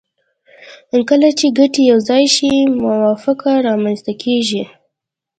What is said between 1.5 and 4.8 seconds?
ګټې یو ځای شي موافقه رامنځته کیږي